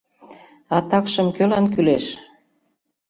[0.75, 2.05] А такшым кӧлан кӱлеш?